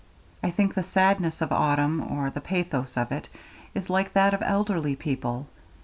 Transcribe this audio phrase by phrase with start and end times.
[0.41, 3.29] I think the sadness of autumn, or the pathos of it,
[3.75, 5.47] is like that of elderly people.